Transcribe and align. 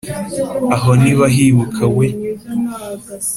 aho 0.75 0.91
ntibahibuka 1.01 1.85
we! 1.97 2.07